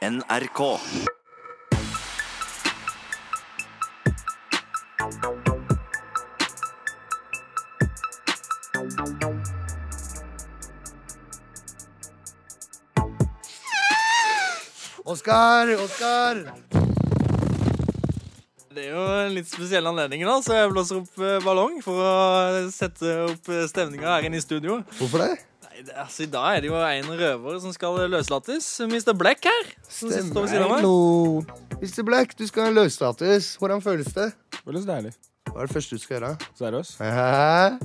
[0.00, 0.60] NRK.
[15.04, 15.68] Oskar!
[15.84, 16.52] Oskar!
[18.70, 22.00] Det er jo en litt spesiell anledning, da, så jeg blåser opp eh, ballong for
[22.00, 24.80] å sette opp eh, stemninga her inne i studio.
[24.96, 25.49] Hvorfor det?
[25.96, 28.66] Altså, I dag er det jo en røver som skal løslates.
[28.80, 29.12] Mr.
[29.18, 29.72] Black her.
[29.88, 31.50] Som står ved.
[31.80, 32.02] Mr.
[32.06, 33.54] Black, du skal løslates.
[33.56, 34.32] Hvordan føles det?
[34.64, 35.12] Føles deilig.
[35.50, 36.36] Hva er det første du skal gjøre?
[36.58, 36.96] Seriøs.
[37.00, 37.78] Hæ?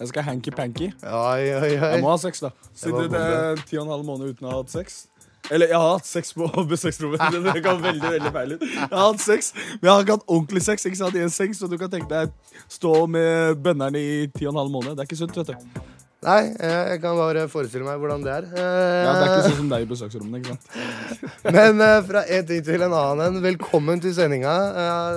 [0.00, 0.92] Jeg skal hanky-panky.
[1.06, 1.72] Oi, oi, oi.
[1.78, 2.50] Jeg må ha sex, da.
[2.82, 5.04] det er ti og en halv måned uten å ha hatt sex.
[5.52, 7.20] Eller jeg har hatt sex på besøksrommet.
[7.44, 8.64] Det kan veldig veldig feil ut.
[8.64, 10.86] Jeg har hatt sex, men jeg har ikke hatt ordentlig sex.
[10.88, 12.32] Ikke sant, i en seng, Så du kan tenke deg
[12.72, 14.96] stå med bønneren i ti og en halv måned.
[14.96, 15.36] Det er ikke sunt.
[15.36, 15.93] vet du
[16.24, 18.44] Nei, eh, jeg kan bare forestille meg hvordan det er.
[18.56, 20.38] ja, Det er ikke Eh, sånn som deg i besøksrommene.
[20.40, 20.64] ikke sant?
[21.56, 23.36] Men eh, fra en ting til en annen.
[23.44, 24.54] Velkommen til sendinga.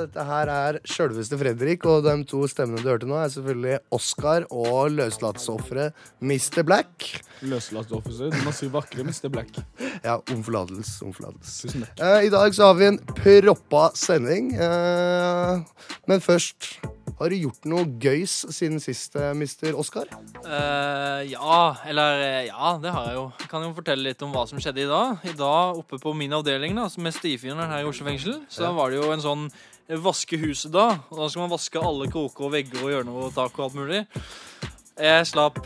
[0.02, 4.48] Dette her er sjølveste Fredrik, og de to stemmene du hørte nå, er selvfølgelig Oskar
[4.52, 6.66] og løslatsofferet Mr.
[6.68, 7.08] Black.
[7.48, 8.34] Løslatt officer.
[8.34, 9.30] Du må si vakre Mr.
[9.32, 9.62] Black.
[10.04, 11.00] Ja, om forlatelse.
[11.08, 11.70] Om forlatelse.
[11.70, 12.04] Tusen takk.
[12.28, 14.52] I dag så har vi en proppa sending.
[14.58, 16.74] Men først
[17.18, 19.80] har du gjort noe gøys siden sist, mister Mr.
[19.80, 20.12] Oskar?
[20.44, 23.24] Uh, ja, eller eh, Ja, det har jeg jo.
[23.42, 25.26] Jeg kan jo fortelle litt om hva som skjedde i dag.
[25.26, 28.70] I dag oppe på min avdeling, da, med er stifinneren her i Oslo fengsel, så
[28.76, 29.50] var det jo en sånn
[30.04, 30.90] vaske huset da.
[31.10, 33.78] Og da skal man vaske alle kroker og vegger og hjørner og tak og alt
[33.80, 34.04] mulig.
[34.98, 35.62] Jeg slapp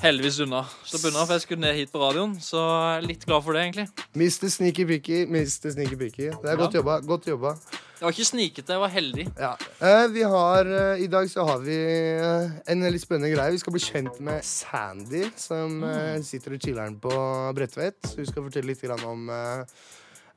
[0.00, 0.64] heldigvis unna.
[0.88, 3.56] Slapp unna, for jeg skulle ned hit på radioen, så jeg er litt glad for
[3.56, 3.86] det, egentlig.
[4.16, 4.48] Mr.
[4.56, 5.70] Sneaky Picky, Mr.
[5.74, 6.30] Sneaky Picky.
[6.32, 7.00] Det er godt jobba.
[7.06, 7.54] Godt jobba.
[8.00, 9.24] Jeg var ikke snikete, jeg var heldig.
[9.36, 9.50] Ja.
[9.84, 13.52] Eh, vi har, eh, I dag så har vi eh, en litt spennende greie.
[13.52, 17.12] Vi skal bli kjent med Sandy, som eh, sitter og chiller'n på
[17.58, 17.98] Bredtvet.
[18.08, 19.76] Så hun skal fortelle litt grann om eh,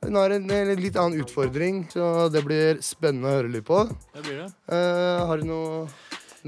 [0.04, 3.80] Hun har en, en litt annen utfordring, så det blir spennende å høre litt på.
[4.12, 4.50] Det blir det.
[4.68, 5.86] Eh, har du noe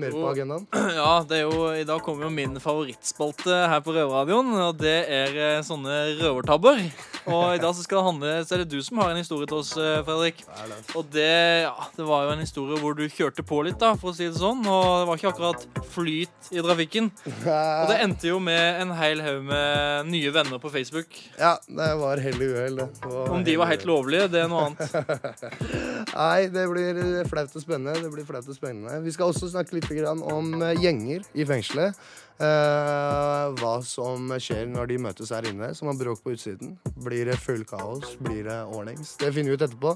[0.01, 0.67] mer på agendaen?
[0.97, 4.97] Ja, det er jo, I dag kommer jo min favorittspalte her på Røverradioen, og det
[5.13, 6.83] er eh, sånne røvertabber.
[7.27, 9.49] Og i dag så skal det handle Så er det du som har en historie
[9.51, 10.43] til oss, eh, Fredrik.
[10.95, 11.27] Og det,
[11.67, 14.29] ja, det var jo en historie hvor du kjørte på litt, da, for å si
[14.29, 14.63] det sånn.
[14.63, 17.11] Og det var ikke akkurat flyt i trafikken.
[17.47, 21.19] Og det endte jo med en hel haug med nye venner på Facebook.
[21.41, 22.81] Ja, det var hell i uhell.
[22.83, 22.89] det.
[23.07, 24.97] Om de var helt lovlige, det er noe annet.
[26.17, 27.97] Nei, det blir flaut og spennende.
[28.03, 29.01] Det blir flaut og spennende.
[29.05, 31.95] Vi skal også snakke litt grann om eh, gjenger i fengselet.
[32.37, 36.75] Eh, hva som skjer når de møtes her inne, som har bråk på utsiden.
[37.05, 38.17] Blir det full kaos?
[38.21, 39.17] Blir det ordnings?
[39.23, 39.95] Det finner vi ut etterpå.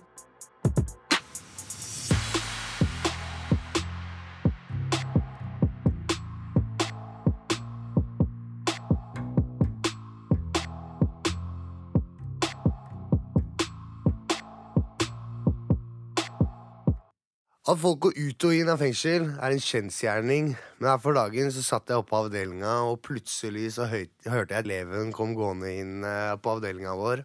[17.71, 20.47] At folk går ut og inn av fengsel, er en kjensgjerning.
[20.81, 24.57] Men her for dagen så satt jeg oppe på avdelinga, og plutselig så høy, hørte
[24.57, 27.23] jeg at eleven kom gående inn eh, på avdelinga vår.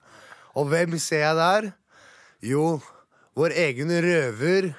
[0.54, 1.70] Og hvem ser jeg der?
[2.46, 2.68] Jo,
[3.34, 4.70] vår egen røver.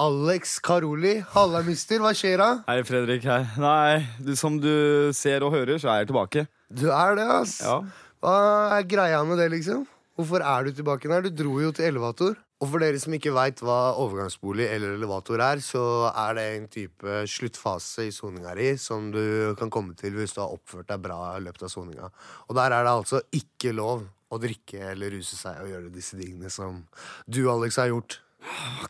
[0.00, 1.18] Alex Karoli.
[1.34, 2.00] Halla, mister.
[2.00, 2.50] Hva skjer da?
[2.70, 3.42] Hei, Fredrik Hei.
[3.60, 4.72] Nei, du, som du
[5.12, 6.48] ser og hører, så er jeg tilbake.
[6.72, 7.58] Du er det, ass.
[7.60, 7.82] Ja.
[8.24, 8.38] Hva
[8.78, 9.84] er greia med det, liksom?
[10.16, 11.28] Hvorfor er du tilbake der?
[11.28, 12.40] Du dro jo til elevator.
[12.60, 16.66] Og for dere som ikke veit hva overgangsbolig eller elevator er, så er det en
[16.68, 21.00] type sluttfase i soninga di som du kan komme til hvis du har oppført deg
[21.06, 22.10] bra i løpet av soninga.
[22.50, 26.20] Og der er det altså ikke lov å drikke eller ruse seg og gjøre disse
[26.20, 26.82] tingene som
[27.24, 28.20] du, Alex, har gjort.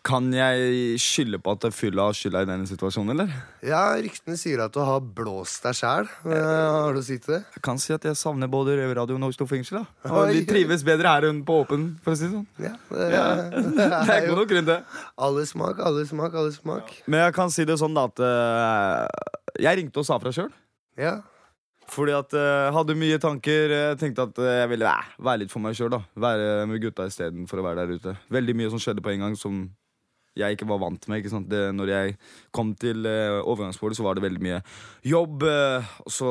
[0.06, 3.32] Kan jeg skylde på at fylla har skylda i denne situasjonen, eller?
[3.66, 6.06] Ja, ryktene sier at du har blåst deg sjæl.
[6.24, 7.40] Har du til det?
[7.56, 9.80] Jeg kan si at jeg savner både Røverradioen og Oslo fengsel.
[9.82, 10.12] da.
[10.14, 12.46] Og De trives bedre her enn på åpen, for å si det sånn.
[12.62, 13.26] Ja, det, Ja.
[13.50, 13.74] det
[14.06, 14.78] Det er ikke noe grunn til det.
[15.18, 16.94] alle smak, alle smak, alle smak.
[17.06, 20.50] Men jeg kan si det sånn da at eh, jeg ringte og sa fra sjøl.
[20.96, 21.18] Ja.
[21.90, 23.72] Fordi at eh, jeg hadde mye tanker.
[23.74, 25.96] Jeg tenkte at eh, jeg ville eh, være litt for meg sjøl.
[26.22, 28.16] Være med gutta istedenfor å være der ute.
[28.30, 29.64] Veldig mye som skjedde på en gang som
[30.38, 31.18] jeg ikke var vant med.
[31.24, 31.48] ikke sant?
[31.50, 32.12] Det, når jeg
[32.54, 34.60] kom til uh, overgangsbordet, så var det veldig mye
[35.10, 35.42] jobb.
[35.50, 36.30] eh, og så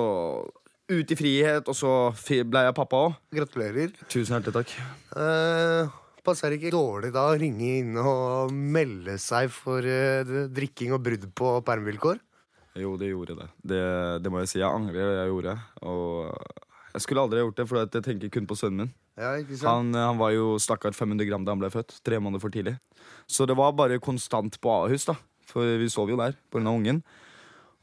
[0.90, 3.18] ut i frihet, og så fi- ble jeg pappa òg.
[3.36, 3.92] Gratulerer.
[4.10, 4.72] Tusen hjertelig takk.
[5.20, 5.92] Eh,
[6.26, 10.24] passer ikke dårlig da å ringe inn og melde seg for eh,
[10.56, 12.24] drikking og brudd på permvilkår?
[12.77, 13.48] Jo, det gjorde det.
[13.66, 13.83] det.
[14.24, 14.60] Det må jeg si.
[14.62, 15.56] Jeg angrer jeg gjorde.
[15.81, 16.36] Og
[16.94, 18.92] jeg skulle aldri ha gjort det, for jeg tenker kun på sønnen min.
[19.19, 19.69] Ja, ikke sant?
[19.69, 21.98] Han, han var jo stakkar 500 gram da han ble født.
[22.06, 22.77] Tre måneder for tidlig.
[23.30, 25.18] Så det var bare konstant på Ahus, da.
[25.50, 26.63] For vi sov jo der pga.
[26.69, 27.01] ungen.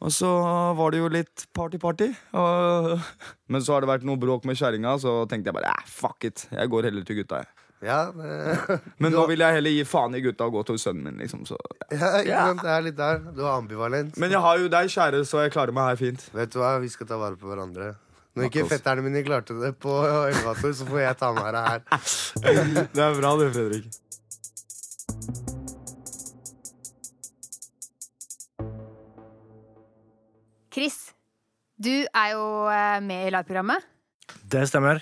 [0.05, 0.29] Og så
[0.77, 2.11] var det jo litt party-party.
[2.37, 2.97] Og...
[3.53, 6.27] Men så har det vært noe bråk med kjerringa, så tenkte jeg bare eh, fuck
[6.29, 6.49] it.
[6.53, 7.56] Jeg går heller til gutta, jeg.
[7.87, 11.07] Ja, det, Men nå vil jeg heller gi faen i gutta og gå til sønnen
[11.07, 11.45] min, liksom.
[11.47, 11.59] Så.
[11.93, 12.65] ja, ikke sant?
[12.65, 13.21] det er litt der.
[13.37, 14.19] Du er ambivalent.
[14.19, 16.27] Men jeg har jo deg, kjære, så jeg klarer meg her fint.
[16.35, 17.93] Vet du hva, vi skal ta vare på hverandre.
[18.37, 21.87] Når ikke fetterne mine klarte det på elevator, så får jeg ta med deg her.
[22.97, 23.89] Det er bra det, Fredrik.
[30.77, 30.99] Chris,
[31.81, 33.87] du er jo eh, med i LAR-programmet.
[34.53, 35.01] Det stemmer.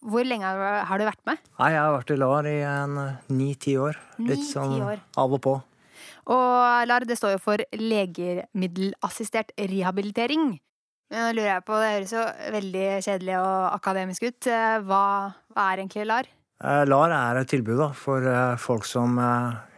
[0.00, 0.42] Hvor lenge
[0.86, 1.38] har du- vært med?
[1.58, 3.96] Nei, jeg har vært i LAR i eh, ni-ti år.
[4.18, 5.00] Litt sånn år.
[5.16, 5.62] av og på.
[6.26, 10.58] Og LAR det står jo for legemiddelassistert rehabilitering.
[11.10, 14.46] Men nå lurer jeg på, Det høres jo veldig kjedelig og akademisk ut.
[14.46, 16.24] Eh, Hva, hva er egentlig LAR?
[16.62, 19.16] Eh, LAR er et tilbud da, for folk som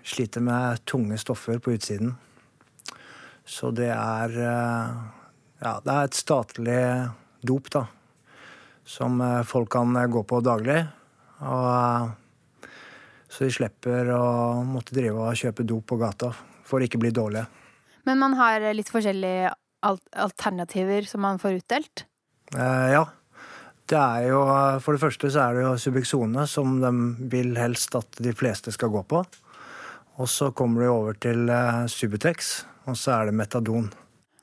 [0.05, 2.15] sliter med tunge stoffer på utsiden.
[3.47, 4.31] Så det er
[5.63, 7.13] Ja, det er et statlig
[7.45, 7.87] dop, da.
[8.89, 10.81] Som eh, folk kan eh, gå på daglig.
[11.43, 12.69] Og eh,
[13.33, 16.33] så de slipper å måtte drive og kjøpe dop på gata
[16.69, 17.47] for å ikke bli dårlige.
[18.05, 22.05] Men man har litt forskjellige alternativer som man får utdelt.
[22.57, 23.07] Eh, ja.
[23.93, 24.41] Det er jo,
[24.81, 26.93] for det første så er det jo Subuxone, som de
[27.33, 29.25] vil helst at de fleste skal gå på.
[30.21, 32.53] Og så kommer du over til eh, Subutex,
[32.87, 33.91] og så er det Metadon.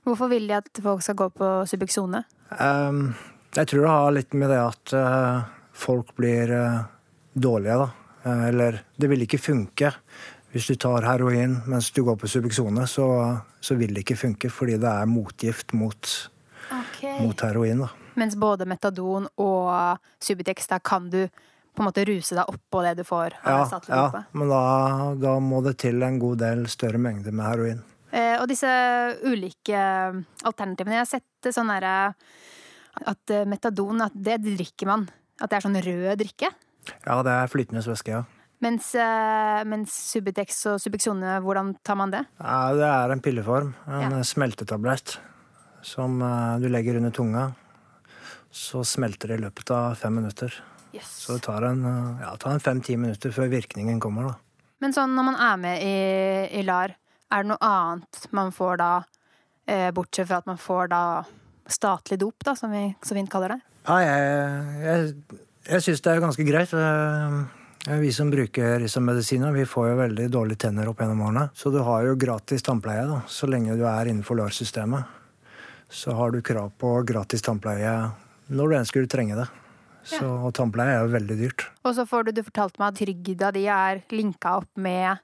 [0.08, 2.24] Hvorfor vil de at folk skal gå på Subuxone?
[2.58, 3.14] Ehm,
[3.56, 5.40] jeg tror det har litt med det at eh,
[5.74, 6.82] folk blir eh,
[7.34, 7.90] dårlige, da.
[8.24, 9.94] Eh, eller det vil ikke funke.
[10.54, 13.08] Hvis du tar heroin mens du går på Subuxone, så,
[13.62, 16.16] så vil det ikke funke fordi det er motgift mot,
[17.22, 17.86] mot heroin.
[17.86, 17.92] da.
[18.20, 22.98] Mens både Metadon og Subutex, da kan du på en måte ruse deg oppå det
[22.98, 24.64] du får Ja, ja, men da,
[25.16, 27.84] da må det til en god del større mengde med heroin.
[28.10, 28.70] Eh, og disse
[29.22, 29.80] ulike
[30.44, 31.94] alternativene Jeg har sett sånn derre
[33.08, 35.08] at eh, metadon, at det drikker man.
[35.40, 36.50] At det er sånn rød drikke.
[37.06, 38.24] Ja, det er flytende væske, ja.
[38.60, 42.26] Mens, eh, mens Subutex og Subuxone, hvordan tar man det?
[42.42, 42.74] ja.
[42.76, 44.24] Det er en pilleform, en Ja.
[44.24, 45.18] smeltetablett,
[45.82, 47.54] som eh, du legger under tunga.
[48.52, 50.54] Så smelter det i løpet av fem minutter.
[51.06, 51.84] Så det tar en,
[52.20, 54.36] ja, en fem-ti minutter før virkningen kommer, da.
[54.82, 56.96] Men sånn når man er med i, i LAR,
[57.32, 59.04] er det noe annet man får da,
[59.68, 61.02] eh, bortsett fra at man får da
[61.74, 63.60] statlig dop, da, som vi så fint kaller det?
[63.88, 65.40] Ja, jeg, jeg,
[65.70, 66.74] jeg syns det er ganske greit.
[66.76, 67.40] Eh,
[67.90, 71.46] Vi som bruker disse medisinene, vi får jo veldig dårlige tenner opp gjennom årene.
[71.56, 75.08] Så du har jo gratis tannpleie da, så lenge du er innenfor LAR-systemet.
[75.90, 77.94] Så har du krav på gratis tannpleie
[78.52, 79.48] når du enn skulle trenge det.
[80.10, 81.66] Så og tannpleie er jo veldig dyrt.
[81.88, 85.16] Og så får du, du fortalte meg at trygda di er linka opp med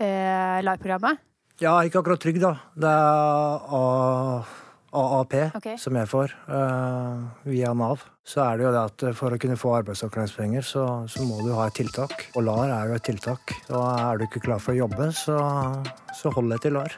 [0.00, 1.20] eh, LAR-programmet.
[1.62, 2.54] Ja, ikke akkurat trygg, da.
[2.76, 3.82] Det er A
[4.96, 5.76] AAP okay.
[5.80, 8.04] som jeg får uh, via Nav.
[8.26, 11.52] Så er det jo det at for å kunne få arbeidsavklaringspenger, så, så må du
[11.54, 12.28] ha et tiltak.
[12.34, 13.54] Og LAR er jo et tiltak.
[13.68, 15.38] Så er du ikke klar for å jobbe, så,
[16.16, 16.96] så hold deg til LAR.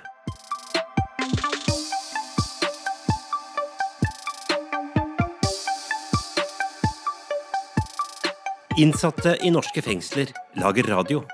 [8.79, 10.31] Innsatte i norske fengsler
[10.63, 11.25] lager radio.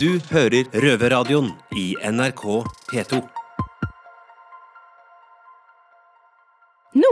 [0.00, 2.46] Du hører Røverradioen i NRK
[2.88, 3.20] P2.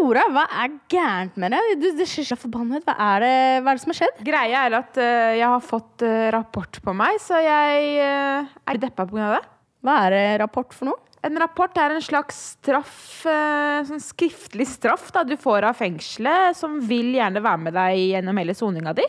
[0.04, 1.78] Nora, hva er gærent med deg?
[1.80, 2.84] Du, du forbanna ut.
[2.84, 4.18] Hva er, det, hva er det som har skjedd?
[4.26, 8.80] Greia er at uh, jeg har fått uh, rapport på meg, så jeg uh, er
[8.82, 9.30] deppa pga.
[9.38, 9.40] det.
[9.80, 11.00] Hva er uh, rapport for noe?
[11.24, 16.76] En rapport er en slags straff, sånn skriftlig straff da, du får av fengselet, som
[16.84, 19.06] vil gjerne være med deg gjennom hele soninga di.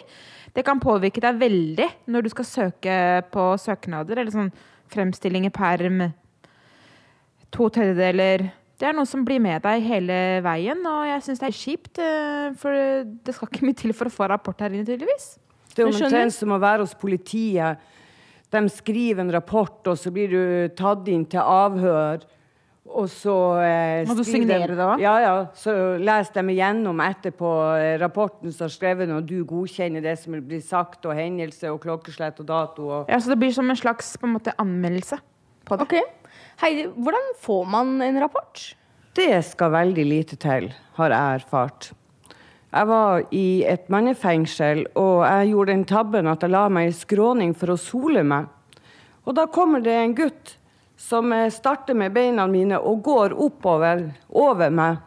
[0.55, 2.99] Det kan påvirke deg veldig når du skal søke
[3.35, 4.53] på søknader, eller sånn
[4.95, 6.05] fremstilling i perm,
[7.51, 8.47] to tredjedeler.
[8.79, 11.99] Det er noe som blir med deg hele veien, og jeg syns det er kjipt.
[12.03, 12.71] eh, For
[13.23, 15.37] det skal ikke mye til for å få rapport her inne, tydeligvis.
[15.75, 17.77] Det er omtrent som å være hos politiet.
[18.51, 22.23] De skriver en rapport, og så blir du tatt inn til avhør.
[22.95, 23.33] Og så
[23.65, 25.01] eh, Må du signere de- det også?
[25.01, 25.45] Ja, ja.
[25.57, 30.33] Så leser de igjennom etterpå eh, rapporten som er skrevet, og du godkjenner det som
[30.45, 32.87] blir sagt, og hendelse og klokkeslett og dato.
[32.87, 35.17] Og Ja, så det blir som en slags på en måte, anmeldelse
[35.65, 35.87] på det.
[35.87, 36.24] Ok.
[36.61, 38.75] Heidi, hvordan får man en rapport?
[39.15, 41.91] det skal veldig lite til, har jeg erfart.
[42.75, 46.95] Jeg var i et mannefengsel, og jeg gjorde den tabben at jeg la meg i
[46.95, 48.49] skråning for å sole meg.
[49.23, 50.57] Og da kommer det en gutt
[50.99, 54.99] som eh, starter med beina mine og går oppover over meg.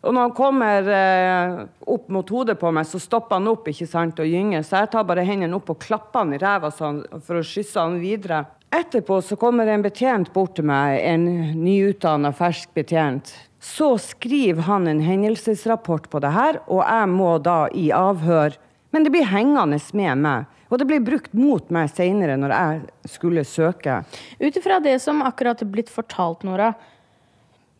[0.00, 1.60] Og når han kommer eh,
[1.92, 4.64] opp mot hodet på meg, så stopper han opp ikke sant, og gynger.
[4.64, 7.84] Så jeg tar bare hendene opp og klapper han i ræva sånn, for å skysse
[7.84, 8.46] han videre.
[8.70, 11.24] Etterpå så kommer en betjent bort til meg, en
[11.58, 13.32] nyutdanna fersk betjent.
[13.60, 18.54] Så skriver han en hendelsesrapport på det her, og jeg må da i avhør.
[18.94, 20.46] Men det blir hengende med meg.
[20.70, 24.04] Og det blir brukt mot meg seinere når jeg skulle søke.
[24.38, 26.70] Ut ifra det som akkurat er blitt fortalt, Nora,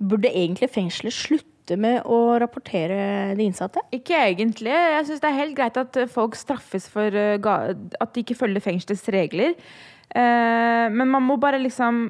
[0.00, 3.84] burde egentlig fengselet slutte med å rapportere de innsatte?
[3.94, 4.74] Ikke egentlig.
[4.74, 8.64] Jeg syns det er helt greit at folk straffes for eh, at de ikke følger
[8.64, 9.54] fengselets regler.
[10.10, 12.08] Eh, men man må bare liksom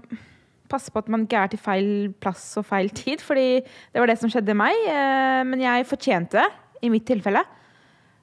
[0.71, 1.91] passe på at man ikke er til feil
[2.23, 4.77] plass og feil tid, fordi det var det som skjedde meg.
[4.89, 6.49] Eh, men jeg fortjente det,
[6.87, 7.43] i mitt tilfelle.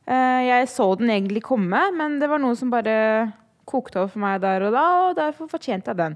[0.07, 2.97] Eh, jeg så den egentlig komme, men det var noe som bare
[3.67, 6.15] kokte over for meg der og da, og derfor fortjente jeg den.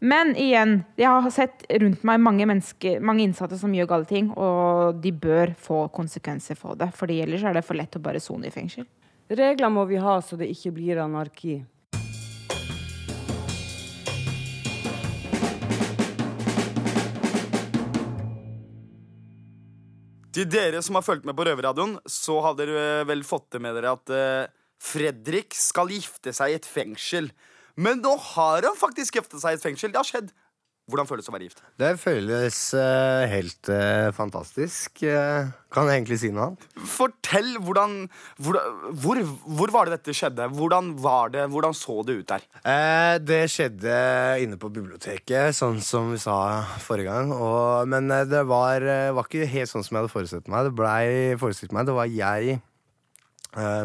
[0.00, 4.98] Men igjen, jeg har sett rundt meg mange mange innsatte som gjør gale ting, og
[5.00, 8.48] de bør få konsekvenser for det, fordi ellers er det for lett å bare sone
[8.48, 8.84] i fengsel.
[9.32, 11.62] Regler må vi ha så det ikke blir anarki.
[20.36, 23.72] Til dere som har fulgt med på Røverradioen, så har dere vel fått det med
[23.78, 24.50] dere at eh,
[24.84, 27.30] Fredrik skal gifte seg i et fengsel.
[27.80, 29.94] Men nå har han faktisk gifta seg i et fengsel.
[29.94, 30.28] Det har skjedd.
[30.86, 31.60] Hvordan føles det å være gift?
[31.82, 35.00] Det føles uh, helt uh, fantastisk.
[35.02, 36.66] Uh, kan jeg egentlig si noe annet?
[36.92, 37.96] Fortell hvordan,
[38.38, 38.58] hvor,
[39.02, 39.18] hvor,
[39.58, 40.46] hvor var det dette skjedde?
[40.54, 41.48] Hvordan var det?
[41.50, 42.46] Hvordan så det ut der?
[43.18, 43.98] Det skjedde
[44.44, 46.38] inne på biblioteket, sånn som vi sa
[46.86, 47.34] forrige gang.
[47.34, 48.86] Og, men det var,
[49.18, 50.70] var ikke helt sånn som jeg hadde forestilt meg.
[50.70, 51.10] Det blei
[51.42, 51.90] forestilt meg.
[51.90, 52.60] Det var jeg,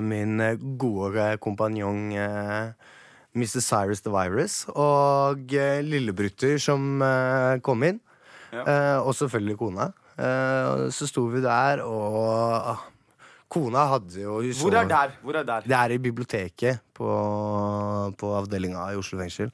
[0.05, 0.38] min
[0.77, 2.12] gode kompanjong
[3.34, 3.62] Mr.
[3.64, 8.02] Cyrus the Virus og eh, lillebrutter som eh, kom inn.
[8.52, 9.92] Eh, og selvfølgelig kona.
[10.20, 12.18] Eh, så sto vi der, og
[12.74, 12.82] ah,
[13.52, 15.14] kona hadde jo så, Hvor er der?
[15.24, 15.64] Hvor er der?
[15.66, 17.08] det er i biblioteket på,
[18.20, 19.52] på avdelinga i Oslo fengsel.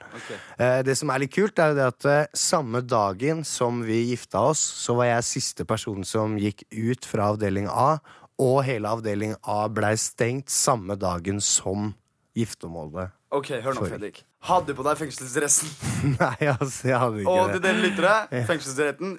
[0.58, 4.08] Eh, det som er litt kult, er jo det at eh, samme dagen som vi
[4.10, 8.00] gifta oss, så var jeg siste person som gikk ut fra avdeling A,
[8.38, 11.92] og hele avdeling A blei stengt samme dagen som
[12.38, 13.14] giftermålet.
[13.34, 13.90] Ok, hør nå, Sorry.
[13.92, 14.22] Fredrik.
[14.48, 15.68] Hadde du på deg fengselsdressen.
[16.22, 17.62] Nei, altså, jeg hadde ikke Og til det.
[17.68, 18.14] dere lyttere,
[18.48, 19.10] fengselsdressen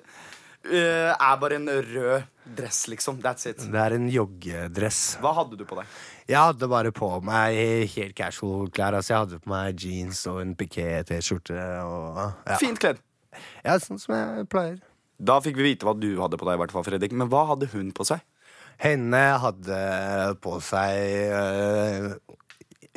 [0.65, 2.23] eh, er bare en rød
[2.57, 3.19] dress, liksom.
[3.21, 3.61] That's it.
[3.69, 5.01] Det er en joggedress.
[5.21, 5.91] Hva hadde du på deg?
[6.29, 7.59] Jeg hadde bare på meg
[7.93, 8.97] helt casual klær.
[8.97, 11.59] Altså, jeg hadde på meg jeans og en piké-T-skjorte.
[11.85, 12.57] og ja.
[12.61, 13.03] Fint kledd.
[13.61, 14.79] Ja, sånn som jeg pleier.
[15.21, 17.13] Da fikk vi vite hva du hadde på deg, i hvert fall, Fredrik.
[17.13, 18.25] Men hva hadde hun på seg?
[18.81, 19.77] Henne hadde
[20.41, 22.13] på seg øh,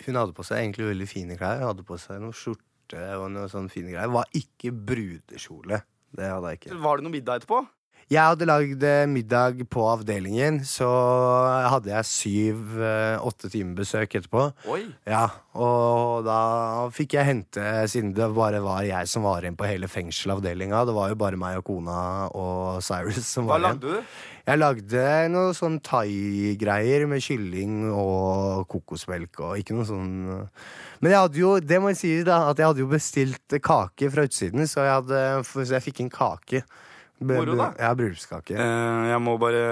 [0.06, 1.60] Hun hadde på seg egentlig veldig fine klær.
[1.60, 4.12] Hun hadde på seg noe skjorte og noe sånne fine greier.
[4.12, 5.82] Var ikke brudekjole.
[6.12, 6.80] Det hadde jeg ikke.
[6.82, 7.62] Var det noe middag etterpå?
[8.12, 10.88] Jeg hadde lagd eh, middag på avdelingen, så
[11.72, 14.42] hadde jeg syv-åtte timer besøk etterpå.
[14.68, 14.82] Oi.
[15.08, 15.22] Ja,
[15.56, 16.40] og da
[16.92, 20.82] fikk jeg hente, siden det bare var jeg som var igjen på hele fengselavdelinga.
[20.90, 21.96] Det var jo bare meg og kona
[22.36, 23.80] og Cyrus som Hva var igjen.
[23.80, 24.20] lagde du?
[24.42, 30.08] Jeg lagde noe sånn thai-greier med kylling og kokosmelk og ikke noe sånn
[30.98, 34.10] Men jeg hadde jo, det må jeg si da, at jeg hadde jo bestilt kake
[34.10, 36.66] fra utsiden, så jeg, hadde, så jeg fikk en kake.
[37.26, 37.68] Moro, da.
[37.80, 38.56] Ja, bryllupskake.
[38.56, 39.62] Eh, jeg må bare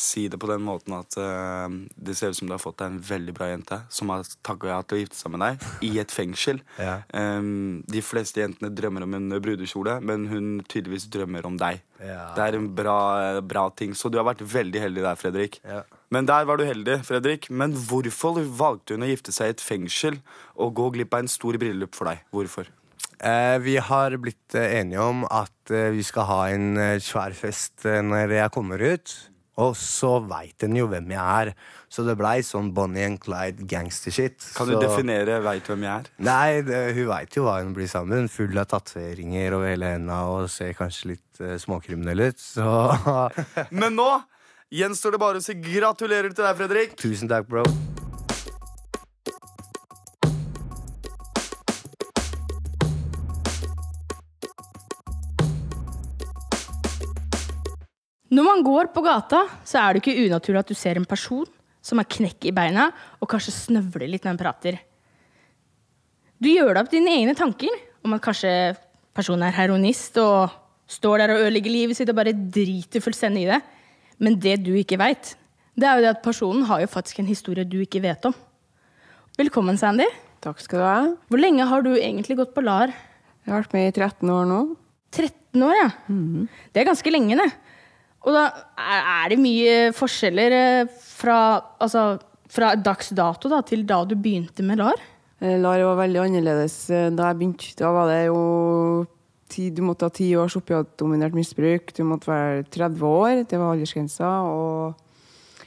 [0.00, 2.92] si det på den måten at eh, det ser ut som du har fått deg
[2.92, 5.94] en veldig bra jente som har takka ja til å gifte seg med deg i
[6.02, 6.62] et fengsel.
[6.82, 6.96] Ja.
[7.14, 7.40] Eh,
[7.92, 11.82] de fleste jentene drømmer om en brudekjole, men hun tydeligvis drømmer om deg.
[12.02, 12.32] Ja.
[12.34, 12.98] Det er en bra,
[13.46, 15.60] bra ting, så du har vært veldig heldig der, Fredrik.
[15.62, 15.84] Ja.
[16.12, 17.48] Men der var du heldig, Fredrik.
[17.48, 20.18] Men hvorfor valgte hun å gifte seg i et fengsel
[20.60, 22.24] og gå glipp av en stor bryllup for deg?
[22.34, 22.68] Hvorfor?
[23.22, 27.86] Eh, vi har blitt eh, enige om at eh, vi skal ha en svær fest
[27.86, 29.14] når jeg kommer ut.
[29.62, 31.52] Og så veit en jo hvem jeg er.
[31.92, 34.40] Så det blei sånn Bonnie and Clyde gangstershit.
[34.56, 34.80] Kan du så...
[34.86, 36.10] definere 'veit hvem jeg er'?
[36.24, 38.32] Nei, det, hun veit jo hva hun blir sammen.
[38.32, 42.40] Full av tatoveringer over hele henda og ser kanskje litt uh, småkriminell ut.
[42.40, 42.64] Så
[43.82, 44.10] Men nå
[44.72, 46.96] gjenstår det bare å si gratulerer til deg, Fredrik.
[46.96, 47.68] tusen takk, bro.
[58.32, 61.48] Når man går på gata, så er det ikke unaturlig at du ser en person
[61.84, 62.86] som har knekk i beina
[63.18, 64.78] og kanskje snøvler litt når han prater.
[66.40, 68.52] Du gjør deg opp dine egne tanker om at kanskje
[69.12, 70.54] personen er heroinist og
[70.90, 73.60] står der og ødelegger livet sitt og bare driter fullstendig i det.
[74.22, 75.34] Men det du ikke veit,
[75.76, 78.34] det er jo det at personen har jo faktisk en historie du ikke vet om.
[79.36, 80.06] Velkommen, Sandy.
[80.42, 80.96] Takk skal du ha.
[81.28, 82.92] Hvor lenge har du egentlig gått på LAR?
[83.44, 84.62] Jeg har vært med i 13 år nå.
[85.12, 85.90] 13 år, ja.
[86.72, 87.50] Det er ganske lenge, det.
[88.22, 88.44] Og da
[88.78, 91.38] er det mye forskjeller eh, fra,
[91.82, 92.20] altså,
[92.52, 95.00] fra dags dato da, til da du begynte med LAR?
[95.42, 97.72] Eh, LAR var veldig annerledes eh, da jeg begynte.
[97.80, 98.42] Da var det jo
[99.52, 101.90] ti, Du måtte ha ti års opiatdominert misbruk.
[101.96, 103.42] Du måtte være 30 år.
[103.50, 104.30] Det var aldersgrensa.
[104.46, 105.66] Og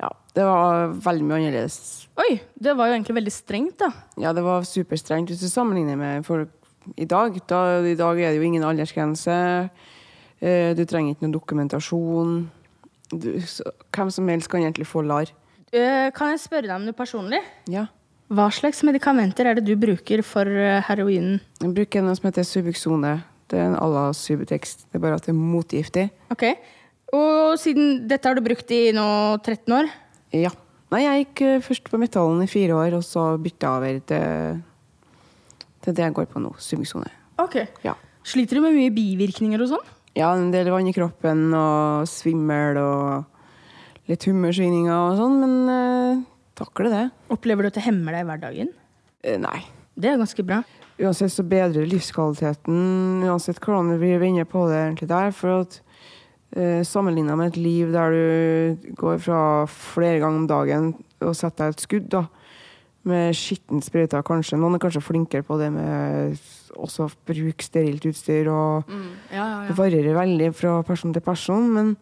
[0.00, 1.78] ja, det var veldig mye annerledes.
[2.24, 3.92] Oi, det var jo egentlig veldig strengt, da.
[4.20, 6.56] Ja, det var superstrengt hvis du sammenligner med folk
[6.96, 7.36] i dag.
[7.46, 9.36] Da, I dag er det jo ingen aldersgrense.
[10.42, 12.36] Eh, Du trenger ikke noe dokumentasjon.
[13.12, 15.30] Du, så, hvem som helst kan egentlig få LAR.
[15.72, 17.40] Eh, Kan jeg spørre deg om noe personlig?
[17.70, 17.86] Ja.
[18.32, 21.40] Hva slags medikamenter er det du bruker for eh, heroinen?
[21.60, 23.18] Jeg bruker noe som heter Subuxone.
[23.52, 24.86] Det er en à la Subutex.
[24.88, 26.06] Det er bare at det er motgiftig.
[26.32, 26.46] Ok.
[27.12, 29.04] Og siden dette har du brukt i nå
[29.44, 29.90] 13 år?
[30.32, 30.50] Ja.
[30.92, 34.62] Nei, jeg gikk først på metallen i fire år, og så bytta over til,
[35.84, 36.54] til det jeg går på nå.
[36.60, 37.08] Subuxone.
[37.40, 37.58] Ok.
[37.84, 37.94] Ja.
[38.24, 39.92] Sliter du med mye bivirkninger og sånn?
[40.18, 46.22] Ja, en del vann i kroppen og svimmel og litt humørsvingninger og sånn, men eh,
[46.58, 47.04] takler det.
[47.32, 48.72] Opplever du at det hemmer deg i hverdagen?
[49.24, 49.62] Eh, nei.
[49.96, 50.60] Det er ganske bra.
[51.00, 55.32] Uansett så bedrer livskvaliteten, uansett hvordan vi vender på det egentlig der.
[55.36, 55.78] For at
[56.56, 59.40] eh, sammenligna med et liv der du går fra
[59.72, 60.92] flere ganger om dagen
[61.24, 62.26] og setter deg et skudd, da,
[63.08, 64.58] med skittent sprøyter kanskje.
[64.60, 66.38] Noen er kanskje flinkere på det med
[66.78, 68.88] også å bruke sterilt utstyr, og
[69.32, 71.68] Ja, det varierer veldig fra person til person.
[71.74, 71.92] Men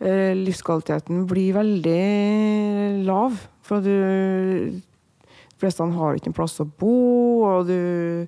[0.00, 3.36] eh, livskvaliteten blir veldig lav.
[3.66, 3.92] For du
[4.72, 8.26] De fleste har ikke en plass å bo, og du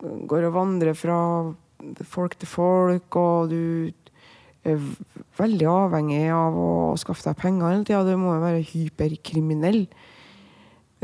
[0.00, 1.18] går og vandrer fra
[2.08, 3.92] folk til folk, og du
[4.64, 4.80] er
[5.36, 8.00] veldig avhengig av å skaffe deg penger hele tida.
[8.08, 9.84] Du må jo være hyperkriminell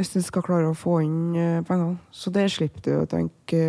[0.01, 1.99] hvis du skal klare å få inn eh, pengene.
[2.13, 3.61] Så det slipper du å tenke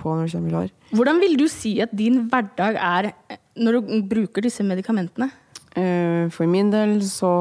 [0.00, 0.74] på når du kommer i LAR.
[0.94, 5.30] Hvordan vil du si at din hverdag er eh, når du bruker disse medikamentene?
[5.74, 7.32] Eh, For min del så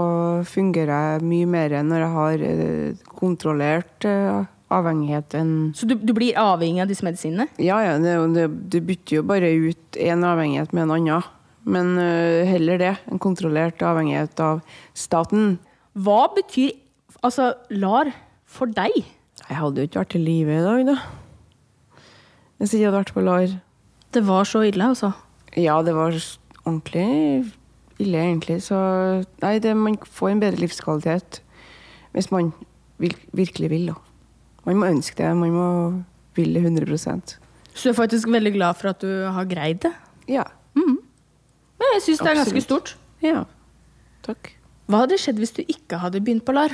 [0.50, 6.16] fungerer jeg mye mer når jeg har eh, kontrollert eh, avhengighet enn Så du, du
[6.18, 7.46] blir avhengig av disse medisinene?
[7.62, 11.30] Ja, ja, det, det, du bytter jo bare ut én avhengighet med en annen.
[11.64, 12.96] Men uh, heller det.
[13.08, 14.64] En kontrollert avhengighet av
[14.98, 15.54] staten.
[15.96, 16.74] Hva betyr
[17.24, 18.12] altså LAR
[18.46, 19.04] for deg?
[19.44, 20.98] Jeg hadde jo ikke vært i live i dag, da.
[22.60, 23.56] Hvis jeg ikke hadde vært på LAR.
[24.14, 25.12] Det var så ille, altså?
[25.58, 26.16] Ja, det var
[26.64, 27.52] ordentlig
[28.02, 28.60] ille, egentlig.
[28.64, 28.78] Så
[29.44, 31.42] nei, det, man får en bedre livskvalitet
[32.14, 32.52] hvis man
[33.02, 33.98] vil, virkelig vil, da.
[34.68, 35.32] Man må ønske det.
[35.36, 35.68] Man må
[36.38, 37.36] ville 100%
[37.74, 39.92] Så du er faktisk veldig glad for at du har greid det?
[40.30, 40.46] Ja.
[41.84, 42.96] Men jeg syns det er ganske stort.
[43.22, 43.44] Ja.
[44.26, 44.54] Takk.
[44.88, 46.74] Hva hadde skjedd hvis du ikke hadde begynt på LAR?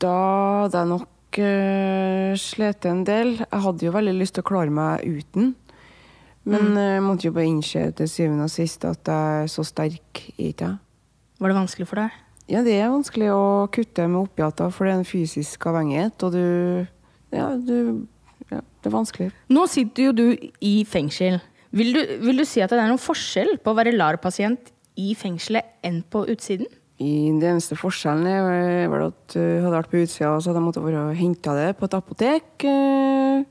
[0.00, 0.16] Da
[0.64, 3.34] hadde jeg nok uh, slitt en del.
[3.42, 5.52] Jeg hadde jo veldig lyst til å klare meg uten.
[6.48, 6.78] Men mm.
[6.80, 10.54] jeg måtte jo bare innse til syvende og sist at jeg er så sterk i
[10.56, 10.70] det.
[11.40, 12.16] Var det vanskelig for deg?
[12.50, 16.34] Ja, det er vanskelig å kutte med opiater, for det er en fysisk avhengighet, og
[16.34, 16.46] du
[17.30, 18.08] Ja, du
[18.50, 19.28] ja, det er vanskelig.
[19.52, 20.26] Nå sitter jo du
[20.66, 21.38] i fengsel.
[21.70, 25.12] Vil du, vil du si at det er noen forskjell på å være LAR-pasient i
[25.14, 26.66] fengselet enn på utsiden?
[27.00, 30.66] I Den eneste forskjellen er vel at jeg hadde vært på utsida, så hadde jeg
[30.66, 32.64] måttet være og henta det på et apotek.
[32.68, 33.44] eh,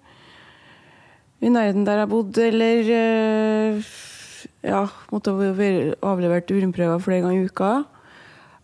[1.41, 3.89] I nærheten der jeg bodde, eller eh,
[4.69, 7.71] ja, måtte være avlevert urinprøver flere ganger i uka.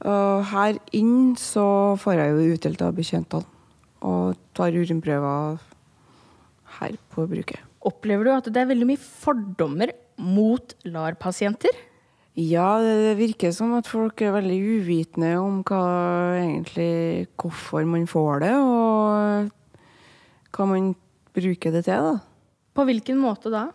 [0.06, 3.54] Og her inn så får jeg jo utdelt av bekjentene
[4.06, 5.58] og tar urinprøver
[6.78, 7.64] her på bruket.
[7.86, 11.74] Opplever du at det er veldig mye fordommer mot LAR-pasienter?
[12.36, 15.84] Ja, det virker som at folk er veldig uvitende om hva
[16.42, 20.90] egentlig hvorfor man får det, og hva man
[21.32, 22.10] bruker det til.
[22.12, 22.20] da.
[22.76, 23.70] På hvilken måte da?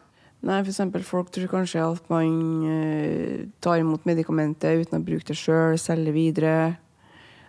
[0.44, 2.36] Nei, for eksempel folk tror kanskje at man
[2.68, 6.76] eh, tar imot medikamentet uten å bruke det sjøl, selge videre.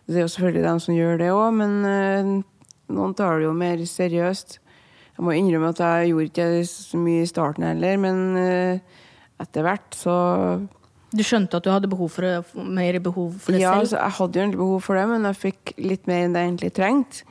[0.08, 2.34] Det er jo selvfølgelig dem som gjør det òg, men eh,
[2.92, 4.62] noen tar det jo mer seriøst.
[5.12, 9.02] Jeg må innrømme at jeg gjorde ikke så mye i starten heller, men eh,
[9.44, 10.16] etter hvert så
[11.12, 13.82] Du skjønte at du hadde behov for, det- mer behov for det Ja, selv?
[13.84, 16.42] altså, jeg hadde jo egentlig behov for det, men jeg fikk litt mer enn det
[16.42, 17.24] jeg egentlig trengte.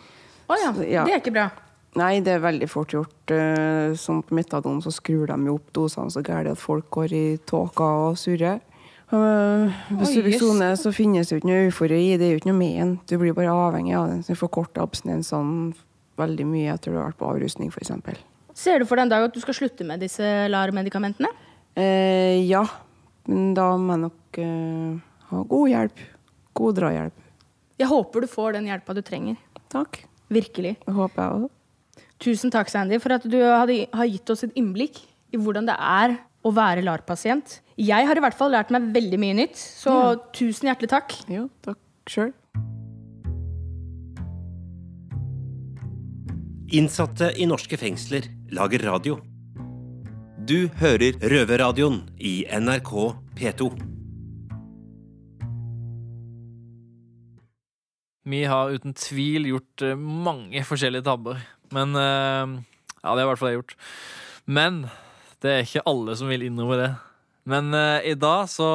[0.50, 1.04] Å ja, ja.
[1.06, 1.50] det er ikke bra.
[1.96, 3.30] Nei, det er veldig fort gjort.
[3.34, 7.12] Eh, Som på metadon så skrur de jo opp dosene så gærent at folk går
[7.12, 8.60] i tåka og surrer.
[9.10, 12.52] Uh, på Oi, Subuxone så finnes det jo ikke noe eufori, det er jo ikke
[12.52, 12.92] noe men.
[13.10, 14.12] Du blir bare avhengig av.
[14.22, 15.72] Så du forkorter abstinensene
[16.20, 17.90] veldig mye etter du har vært på avrusning, f.eks.
[18.54, 21.30] Ser du for deg en dag at du skal slutte med disse LAR-medikamentene?
[21.74, 22.62] Eh, ja,
[23.28, 26.04] men da må jeg nok uh, ha god hjelp.
[26.60, 27.26] God drahjelp.
[27.80, 29.38] Jeg håper du får den hjelpa du trenger.
[29.72, 30.02] Takk.
[30.30, 30.76] Virkelig.
[30.84, 31.56] Det håper jeg også.
[32.20, 35.00] Tusen takk, Sandy, for at du hadde, har gitt oss et innblikk
[35.32, 37.60] i hvordan det er å være LAR-pasient.
[37.80, 39.94] Jeg har i hvert fall lært meg veldig mye nytt, så
[40.36, 41.16] tusen hjertelig takk.
[41.32, 41.80] Jo, takk
[42.10, 42.32] sjøl.
[46.76, 49.16] Innsatte i norske fengsler lager radio.
[50.40, 52.90] Du hører Røverradioen i NRK
[53.36, 53.66] P2.
[58.24, 61.42] Vi har uten tvil gjort eh, mange forskjellige tabber.
[61.76, 62.54] Men eh,
[63.02, 63.76] Ja, det har i hvert fall jeg gjort.
[64.48, 64.80] Men
[65.44, 66.88] det er ikke alle som vil innrømme det.
[67.50, 68.70] Men uh, i dag så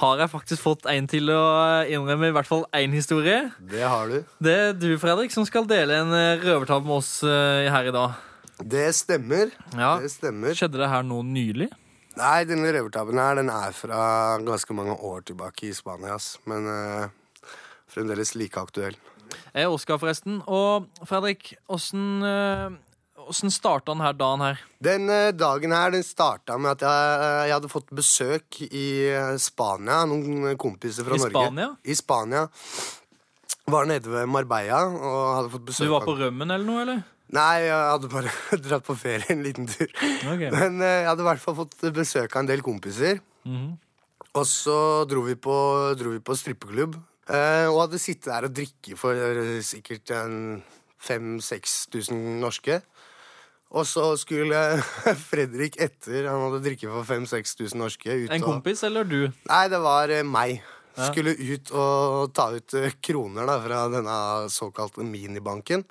[0.00, 1.44] har jeg faktisk fått en til å
[1.88, 3.46] innrømme i hvert fall én historie.
[3.60, 4.20] Det har du.
[4.40, 6.12] Det er du, Fredrik, som skal dele en
[6.44, 8.29] røvertabbe med oss uh, her i dag.
[8.60, 9.54] Det stemmer.
[9.76, 9.94] Ja.
[10.02, 10.56] Det stemmer.
[10.56, 11.70] Skjedde det her nå nylig?
[12.18, 14.02] Nei, denne røvertabben her, den er fra
[14.44, 16.34] ganske mange år tilbake i Spania, ass.
[16.50, 17.54] Men uh,
[17.90, 18.98] fremdeles like aktuell.
[19.54, 20.40] Jeg er Oskar, forresten.
[20.50, 22.70] Og Fredrik, åssen uh,
[23.30, 24.62] Åssen starta denne dagen her?
[24.82, 29.36] Den eh, dagen her den starta med at jeg, jeg hadde fått besøk i eh,
[29.38, 30.00] Spania.
[30.08, 31.34] Noen kompiser fra I Norge.
[31.36, 31.68] Spania?
[31.84, 32.42] I Spania.
[33.70, 37.04] Var nede ved Marbella og hadde fått besøk Du var på rømmen eller noe, eller?
[37.30, 38.30] Nei, jeg hadde bare
[38.64, 39.86] dratt på ferie en liten tur.
[40.32, 40.50] Okay.
[40.50, 43.20] Men eh, jeg hadde i hvert fall fått besøk av en del kompiser.
[43.46, 43.70] Mhm.
[44.38, 44.74] Og så
[45.10, 45.54] dro vi på,
[45.98, 46.94] dro vi på strippeklubb.
[47.30, 50.62] eh, og hadde sittet der og drikke for eh, sikkert en
[51.02, 52.80] 5000-6000 norske.
[53.70, 54.58] Og så skulle
[55.30, 59.20] Fredrik etter han hadde drikket for 5000-6000 norske ut En og- kompis eller du?
[59.50, 60.60] Nei, det var meg.
[60.98, 61.06] Ja.
[61.12, 62.74] Skulle ut og ta ut
[63.06, 64.16] kroner da, fra denne
[64.50, 65.84] såkalte minibanken.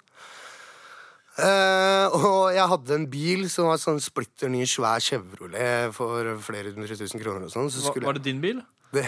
[1.39, 6.73] Eh, og jeg hadde en bil som var sånn splitter ny, svær Chevrolet for flere
[6.75, 7.47] hundre tusen kroner.
[7.47, 7.71] og sånn.
[7.73, 8.61] Så skulle var det din bil?
[8.95, 9.05] det,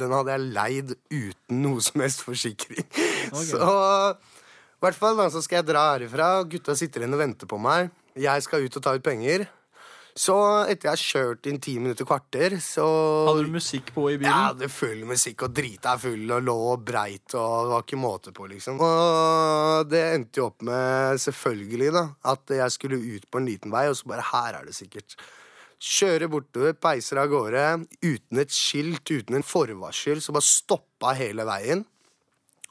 [0.00, 2.84] den hadde jeg leid uten noe som helst forsikring.
[3.28, 3.44] Okay.
[3.44, 6.28] Så i hvert fall da, så skal jeg dra herifra.
[6.48, 7.90] Gutta sitter igjen og venter på meg.
[8.16, 9.44] Jeg skal ut og ta ut penger.
[10.18, 10.34] Så
[10.66, 12.84] etter jeg har kjørt inn ti minutter, kvarter, så
[13.28, 14.32] Hadde du musikk på i bilen?
[14.32, 18.34] Ja, det full musikk og drita full og lå breit og det var ikke måte
[18.34, 18.80] på, liksom.
[18.82, 22.04] Og det endte jo opp med, selvfølgelig, da,
[22.34, 25.14] at jeg skulle ut på en liten vei, og så bare her er det sikkert.
[25.78, 27.66] Kjører bortover, peiser av gårde,
[28.02, 31.86] uten et skilt, uten en forvarsel, så bare stoppa hele veien.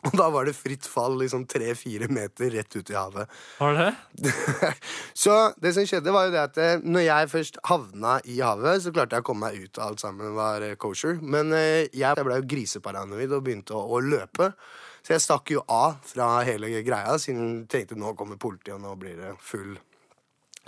[0.05, 3.31] Og da var det fritt fall liksom tre-fire meter rett ut i havet.
[3.57, 4.33] Var det
[5.23, 8.83] så det som skjedde, var jo det at eh, når jeg først havna i havet,
[8.83, 11.17] så klarte jeg å komme meg ut av alt sammen var eh, kosher.
[11.21, 14.53] Men eh, jeg, jeg ble jo griseparanoid og begynte å, å løpe.
[15.01, 18.83] Så jeg stakk jo av fra hele greia, siden jeg tenkte nå kommer politiet, og
[18.83, 19.77] nå blir det full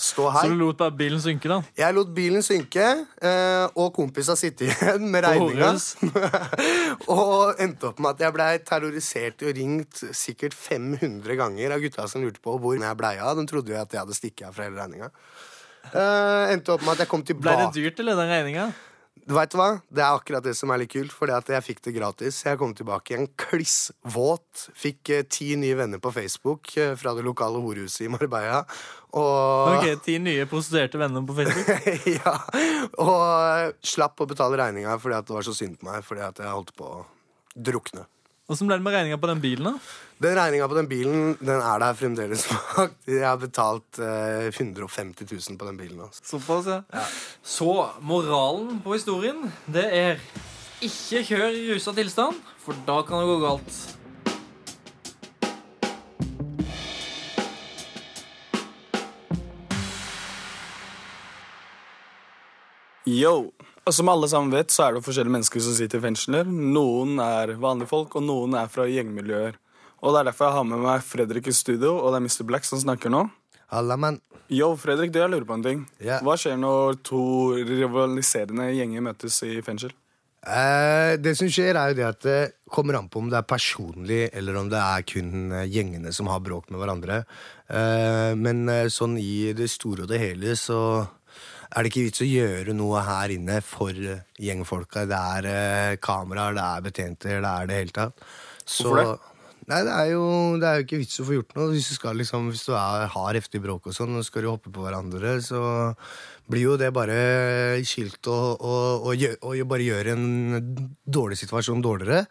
[0.03, 1.59] stå Så du lot bare bilen synke, da?
[1.77, 2.85] Jeg lot bilen synke,
[3.21, 5.73] eh, og kompisa sitte igjen med regninga.
[7.15, 12.07] Og endte opp med at jeg blei terrorisert og ringt sikkert 500 ganger av gutta
[12.11, 13.37] som lurte på hvor jeg blei av.
[13.39, 15.11] De trodde jo at jeg hadde stikket av fra hele regninga.
[15.89, 18.69] Eh, endte opp med at jeg kom tilbake Blei det dyrt, eller, den regninga?
[19.29, 19.67] Vet du hva?
[19.93, 22.39] Det er akkurat det som er litt kult, fordi at jeg fikk det gratis.
[22.47, 24.63] Jeg kom tilbake igjen kliss våt.
[24.77, 28.63] Fikk eh, ti nye venner på Facebook eh, fra det lokale horhuset i Marbella.
[29.13, 31.69] Og Ok, Ti nye prostituerte venner på Facebook.
[32.17, 32.33] ja,
[33.05, 36.01] og eh, slapp å betale regninga fordi at det var så synd på meg.
[36.09, 37.03] Fordi at jeg holdt på å
[37.53, 38.07] drukne.
[38.49, 39.67] Åssen ble det med regninga på den bilen?
[39.67, 39.97] da?
[40.25, 42.47] Den regninga på den bilen den er der fremdeles.
[43.05, 46.01] Jeg har betalt eh, 150 000 på den bilen.
[46.01, 46.25] Altså.
[46.31, 47.03] Såpass, ja.
[47.45, 50.17] Så moralen på historien, det er
[50.81, 53.79] ikke kjør i rusa tilstand, for da kan det gå galt.
[63.05, 63.51] Yo!
[63.89, 66.45] Og som alle sammen vet, så er det forskjellige mennesker som sitter i fengsler.
[66.45, 69.55] Noen er vanlige folk, og noen er fra gjengmiljøer.
[70.05, 72.45] Og det er derfor jeg har med meg Fredrik i studio, og det er Mr.
[72.51, 73.23] Black som snakker nå.
[73.73, 74.21] Halla, mann.
[74.53, 75.81] Yo, Fredrik, det jeg lurer på en ting.
[75.97, 76.21] Yeah.
[76.21, 77.23] Hva skjer når to
[77.65, 79.97] rivaliserende gjenger møtes i fengsel?
[80.39, 83.49] Eh, det som skjer, er jo det at det kommer an på om det er
[83.49, 87.23] personlig, eller om det er kun eh, gjengene som har bråk med hverandre.
[87.67, 90.79] Eh, men eh, sånn i det store og det hele så
[91.69, 95.05] er det ikke vits å gjøre noe her inne for eh, gjengfolka.
[95.09, 98.23] Det er eh, kameraer, det er betjenter, det er det hele tatt.
[98.65, 99.17] Så, Hvorfor det?
[99.69, 100.23] Nei, det er, jo,
[100.57, 101.67] det er jo ikke vits å få gjort noe.
[101.75, 104.49] Hvis du, skal, liksom, hvis du er, har heftig bråk og sånn, og skal du
[104.49, 105.61] hoppe på hverandre, så
[106.49, 110.25] blir jo det bare skilt og, og, og, og bare gjøre en
[111.05, 112.23] dårlig situasjon dårligere.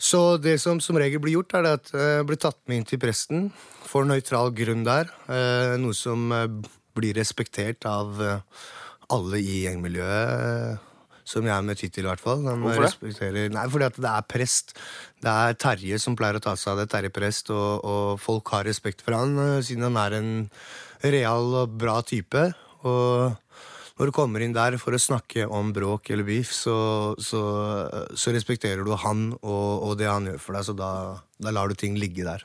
[0.00, 2.88] Så det som som regel blir gjort, er det at det blir tatt med inn
[2.88, 3.50] til presten
[3.84, 5.12] for nøytral grunn der.
[5.28, 6.48] Eh, noe som eh,
[6.96, 8.66] blir respektert av eh,
[9.12, 10.82] alle i gjengmiljøet.
[11.26, 12.44] Som jeg er med tittel, i hvert fall.
[12.44, 12.84] De Hvorfor
[13.34, 13.48] det?
[13.50, 14.76] Nei, fordi at det er prest.
[15.18, 16.90] Det er Terje som pleier å ta seg av det.
[16.92, 20.30] Terje prest, og, og folk har respekt for han, eh, siden han er en
[21.02, 22.44] real og bra type.
[22.86, 23.34] Og
[23.96, 26.76] når du kommer inn der for å snakke om bråk eller beef, så,
[27.18, 27.42] så,
[28.12, 30.90] så respekterer du han og, og det han gjør for deg, så da,
[31.40, 32.44] da lar du ting ligge der.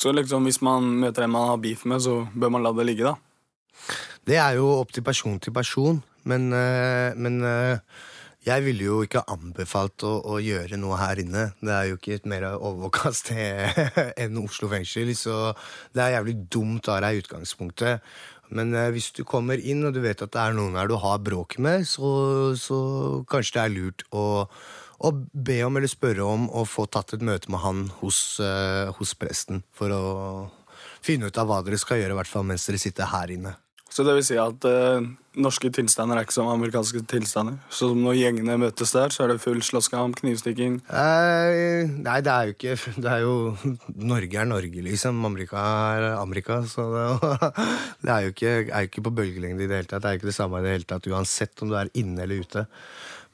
[0.00, 2.86] Så liksom hvis man møter en man har beef med, så bør man la det
[2.86, 3.18] ligge, da.
[4.28, 7.78] Det er jo opp til person til person, men, eh, men eh,
[8.46, 11.50] jeg ville jo ikke anbefalt å, å gjøre noe her inne.
[11.60, 13.80] Det er jo ikke et mer overvåka sted
[14.22, 15.54] enn Oslo fengsel, så
[15.96, 18.04] det er jævlig dumt av deg i utgangspunktet.
[18.54, 20.98] Men eh, hvis du kommer inn og du vet at det er noen her du
[21.00, 22.12] har bråk med, så,
[22.58, 22.78] så
[23.30, 24.26] kanskje det er lurt å,
[25.00, 28.40] å be om eller spørre om å få tatt et møte med han hos,
[28.98, 29.64] hos presten.
[29.76, 30.04] For å
[31.04, 33.54] finne ut av hva dere skal gjøre, i hvert fall mens dere sitter her inne.
[33.90, 35.06] Så det vil si at eh,
[35.42, 37.56] norske tilstander er ikke som amerikanske tilstander.
[37.74, 40.78] Så når gjengene møtes der, så er det full slåsskamp, knivstikking.
[40.86, 43.34] Eh, nei, det er jo ikke Det er jo
[43.98, 45.24] Norge er Norge, liksom.
[45.26, 45.64] Amerika
[45.96, 46.60] er Amerika.
[46.70, 47.32] Så det,
[48.04, 50.04] det er jo ikke, er ikke på bølgelengde i det hele tatt.
[50.04, 52.26] Det er jo ikke det samme i det hele tatt, uansett om du er inne
[52.26, 52.66] eller ute.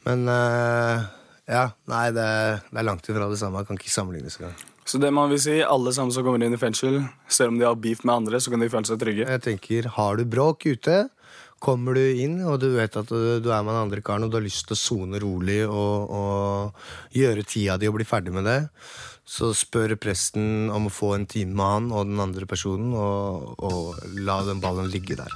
[0.09, 1.05] Men eh,
[1.53, 2.31] ja, nei, det,
[2.71, 3.61] det er langt ifra det samme.
[3.61, 4.57] Jeg kan ikke sammenlignes engang.
[4.87, 7.67] Så det man vil si, alle sammen som kommer inn i fengsel, selv om de
[7.67, 9.27] har beef med andre, så kan de føle seg trygge.
[9.27, 11.09] Jeg tenker, har du bråk ute,
[11.59, 13.17] kommer du inn, og du vet at du,
[13.51, 17.17] er med den andre karen, og du har lyst til å sone rolig og, og
[17.19, 18.61] gjøre tida di og bli ferdig med det,
[19.27, 23.59] så spør presten om å få en time med han og den andre personen, og,
[23.59, 25.35] og la den ballen ligge der.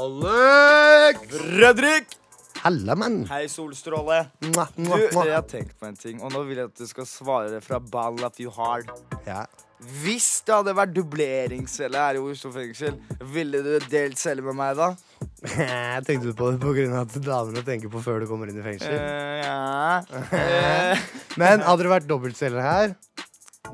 [0.00, 1.18] Alex!
[1.28, 2.16] Fredrik!
[2.62, 3.24] Hellemann.
[3.28, 4.20] Hei, Solstråle.
[4.46, 6.80] Mwah, Du, mwah, Du, jeg har tenkt på en ting, og nå vil jeg at
[6.80, 8.88] du skal svare fra ball at you hard.
[9.26, 9.42] Ja.
[10.02, 12.96] Hvis det hadde vært dubleringscelle her i Oslo fengsel,
[13.32, 14.90] ville du delt celle med meg da?
[15.60, 18.96] Jeg tenkte på det av at damene tenker på før du kommer inn i fengsel.
[18.96, 19.56] Uh, ja.
[20.40, 21.08] Eh,
[21.40, 22.96] Men hadde det vært dobbeltceller her,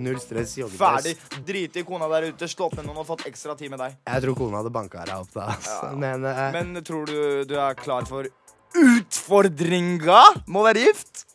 [0.03, 0.81] null stress, joggedress.
[0.81, 1.45] ferdig.
[1.47, 3.97] Drit i kona der ute, slått ned noen og fått ekstra tid med deg.
[4.07, 5.49] Jeg tror kona hadde banka deg opp da.
[5.55, 5.93] Altså.
[6.05, 8.29] Men, uh, Men tror du du er klar for
[8.77, 11.27] utfordringa med å være gift?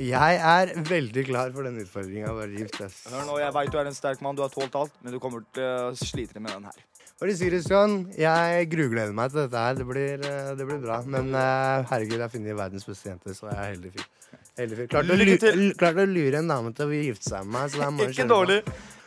[0.00, 2.32] jeg er veldig klar for den utfordringa.
[2.32, 5.20] Hør nå, Jeg veit du er en sterk mann, du har tålt alt, men du
[5.20, 6.80] kommer til å slite med den her.
[7.20, 9.76] For å si det sånn, jeg grugleder meg til dette her.
[9.78, 11.02] Det blir, eh, det blir bra.
[11.06, 14.08] Men eh, herregud, jeg har funnet verdens beste jente, så jeg er heldig fyr.
[14.58, 14.88] Heldig fyr.
[14.92, 15.60] Klarte å, Lykke til.
[15.70, 17.70] l- klarte å lure en dame til å gifte seg med meg.
[17.70, 18.40] Så det er bare å Ikke kjøre på.
[18.46, 18.62] dårlig.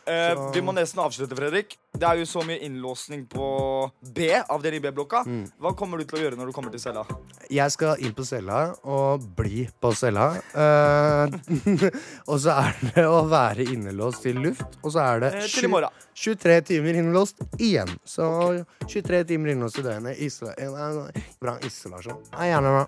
[0.08, 1.78] Eh, Så- vi må nesten avslutte, Fredrik.
[1.98, 5.24] Det er jo så mye innlåsning på B, avdeling B-blokka.
[5.26, 5.52] Mm.
[5.60, 7.04] Hva kommer du til å gjøre når du kommer til cella?
[7.50, 10.36] Jeg skal inn på cella og bli på cella.
[10.54, 11.26] Eh,
[12.30, 15.66] og så er det å være innelåst til luft, og så er det Eh, til
[15.66, 15.90] i morgen.
[16.14, 17.90] 23 timer innelåst igjen.
[18.06, 20.20] Så 23 timer innelåst i døgnet.
[20.20, 22.22] Isla eh, bra isolasjon.
[22.34, 22.88] Er gjerne bra.